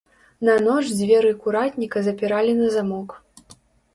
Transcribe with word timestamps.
На 0.47 0.53
ноч 0.67 0.85
дзверы 0.93 1.33
куратніка 1.43 2.03
запіралі 2.07 2.55
на 2.61 2.67
замок. 2.79 3.09